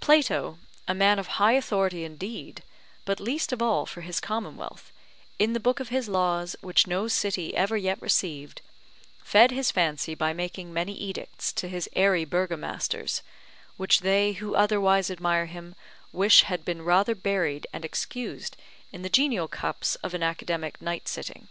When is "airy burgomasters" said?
11.94-13.22